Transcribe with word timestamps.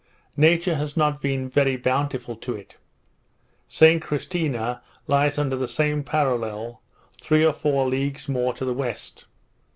Nature 0.37 0.77
has 0.77 0.97
not 0.97 1.21
been 1.21 1.47
very 1.47 1.75
bountiful 1.77 2.35
to 2.35 2.55
it. 2.55 2.75
St 3.67 4.01
Christina 4.01 4.81
lies 5.05 5.37
under 5.37 5.55
the 5.55 5.67
same 5.67 6.03
parallel, 6.03 6.81
three 7.21 7.45
or 7.45 7.53
four 7.53 7.87
leagues 7.87 8.27
more 8.27 8.51
to 8.55 8.65
the 8.65 8.73
west. 8.73 9.25